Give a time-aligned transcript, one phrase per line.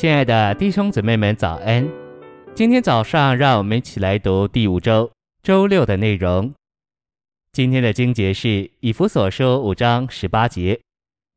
[0.00, 1.86] 亲爱的弟兄姊妹们，早安！
[2.54, 5.12] 今天早上，让我们一起来读第五周
[5.42, 6.54] 周六的内容。
[7.52, 10.80] 今天的经节是以弗所书五章十八节：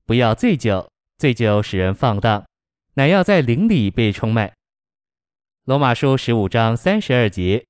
[0.06, 2.46] 不要醉酒，醉酒使人放荡，
[2.94, 4.54] 乃要在灵里被充满。
[5.66, 7.66] 罗马书十五章三十二节，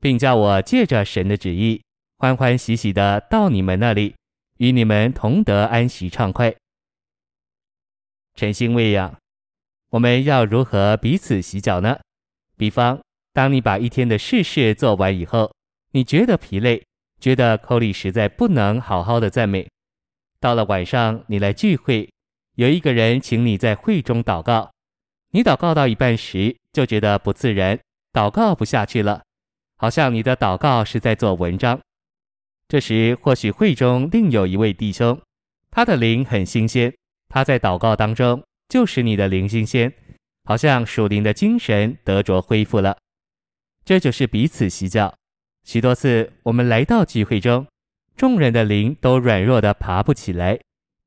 [0.00, 1.80] 并叫我借着神的旨意，
[2.18, 4.16] 欢欢喜喜的到你们那里，
[4.58, 6.52] 与你们同得安息畅快。
[8.34, 9.16] 晨星喂养。
[9.94, 12.00] 我们要如何彼此洗脚呢？
[12.56, 13.00] 比方，
[13.32, 15.54] 当你把一天的事事做完以后，
[15.92, 16.84] 你觉得疲累，
[17.20, 19.70] 觉得口里实在不能好好的赞美。
[20.40, 22.10] 到了晚上，你来聚会，
[22.56, 24.72] 有一个人请你在会中祷告，
[25.30, 27.78] 你祷告到一半时就觉得不自然，
[28.12, 29.22] 祷告不下去了，
[29.76, 31.80] 好像你的祷告是在做文章。
[32.66, 35.20] 这时，或许会中另有一位弟兄，
[35.70, 36.92] 他的灵很新鲜，
[37.28, 38.42] 他在祷告当中。
[38.74, 39.94] 就使你的灵新鲜，
[40.46, 42.98] 好像属灵的精神得着恢复了。
[43.84, 45.14] 这就是彼此洗脚。
[45.62, 47.68] 许多次我们来到聚会中，
[48.16, 50.58] 众人的灵都软弱的爬不起来，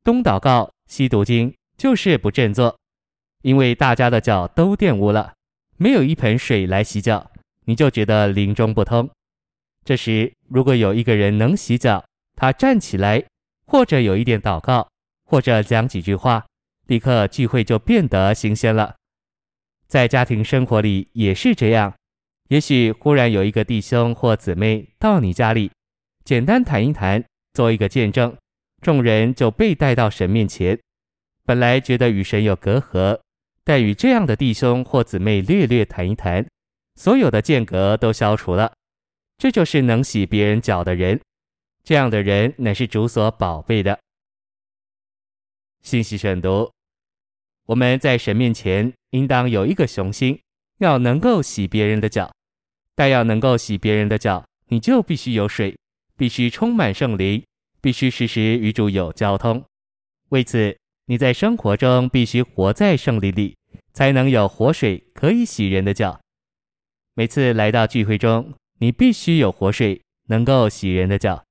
[0.02, 2.80] 东祷告西读经，就是不振作，
[3.42, 5.34] 因为大家的脚都玷污了，
[5.76, 7.30] 没有一盆水来洗脚，
[7.66, 9.10] 你就觉得灵中不通。
[9.84, 12.06] 这时如果有一个人能洗脚，
[12.38, 13.22] 他站起来，
[13.66, 14.88] 或者有一点祷告，
[15.26, 16.46] 或者讲几句话。
[16.88, 18.96] 立刻聚会就变得新鲜了，
[19.88, 21.94] 在家庭生活里也是这样。
[22.48, 25.70] 也许忽然有一个弟兄或姊妹到你家里，
[26.24, 28.36] 简单谈一谈，做一个见证，
[28.82, 30.80] 众人就被带到神面前。
[31.44, 33.20] 本来觉得与神有隔阂，
[33.66, 36.48] 但与这样的弟兄或姊妹略略谈一谈，
[36.96, 38.72] 所有的间隔都消除了。
[39.38, 41.20] 这就是能洗别人脚的人，
[41.84, 44.00] 这样的人乃是主所宝贝的。
[45.82, 46.77] 信息选读。
[47.68, 50.40] 我们在神面前应当有一个雄心，
[50.80, 52.32] 要能够洗别人的脚。
[52.96, 55.78] 但要能够洗别人的脚，你就必须有水，
[56.18, 57.44] 必须充满圣灵，
[57.80, 59.64] 必须时时与主有交通。
[60.30, 60.76] 为此，
[61.06, 63.56] 你在生活中必须活在圣灵里，
[63.94, 66.20] 才能有活水可以洗人的脚。
[67.14, 71.44] 每次来到聚会中，你必须有活水，能够洗人的脚，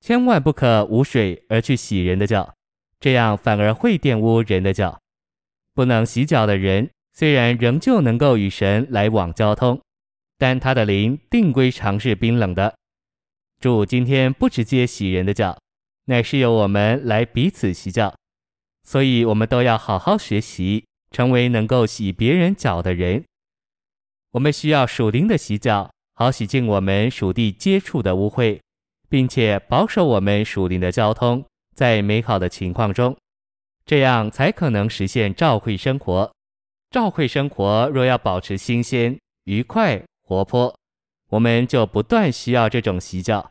[0.00, 2.54] 千万不可无水而去洗人的脚，
[3.00, 5.00] 这样反而会玷污人的脚。
[5.74, 9.80] 不能洗脚的人，虽然仍旧能够与神来往交通，
[10.38, 12.74] 但他的灵定归常是冰冷的。
[13.60, 15.58] 主今天不直接洗人的脚，
[16.06, 18.14] 乃是由我们来彼此洗脚，
[18.82, 23.24] 所以我们都要好好学习，成为能够洗别人脚的人。
[24.32, 28.58] 我们需要属灵的洗脚，好洗净我们属地接触的污秽，
[29.08, 31.44] 并且保守我们属灵的交通，
[31.74, 33.16] 在美好的情况中。
[33.84, 36.32] 这样才可能实现召会生活。
[36.90, 40.74] 召会生活若要保持新鲜、愉快、活泼，
[41.30, 43.50] 我们就不断需要这种洗脚。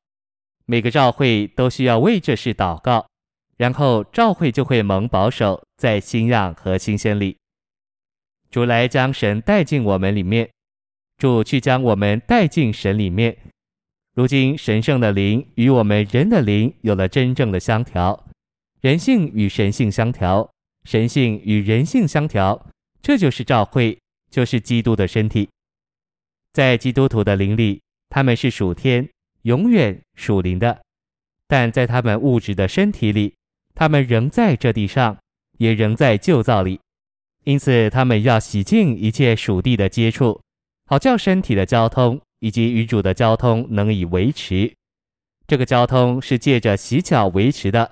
[0.65, 3.05] 每个召会都需要为这事祷告，
[3.57, 7.37] 然后召会就会蒙保守在新样和新鲜里。
[8.49, 10.49] 主来将神带进我们里面，
[11.17, 13.37] 主去将我们带进神里面。
[14.13, 18.27] 如今神圣的灵与我们人的灵有了真正的相调。
[18.81, 20.51] 人性与神性相调，
[20.85, 22.67] 神性与人性相调，
[22.99, 23.99] 这就是召会，
[24.31, 25.47] 就是基督的身体。
[26.51, 29.07] 在基督徒的灵里，他们是属天、
[29.43, 30.81] 永远属灵的；
[31.47, 33.35] 但在他们物质的身体里，
[33.75, 35.15] 他们仍在这地上，
[35.59, 36.79] 也仍在旧造里。
[37.43, 40.41] 因此，他们要洗净一切属地的接触，
[40.87, 44.73] 好叫身体的交通以及与主的交通能以维持。
[45.45, 47.91] 这个交通是借着洗脚维持的。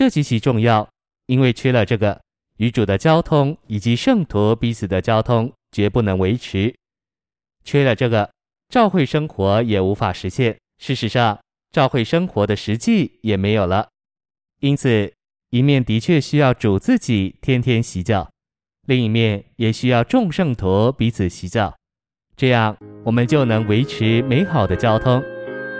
[0.00, 0.88] 这极其重要，
[1.26, 2.18] 因为缺了这个，
[2.56, 6.74] 与主的交通以及圣徒彼此的交通绝不能维持。
[7.64, 8.30] 缺了这个，
[8.70, 10.56] 召会生活也无法实现。
[10.78, 11.38] 事实上，
[11.70, 13.88] 召会生活的实际也没有了。
[14.60, 15.12] 因此，
[15.50, 18.30] 一面的确需要主自己天天洗脚，
[18.86, 21.76] 另一面也需要众圣徒彼此洗脚，
[22.38, 22.74] 这样
[23.04, 25.22] 我们就能维持美好的交通，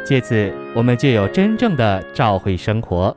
[0.04, 3.16] 借此我们就有真正的召会生活。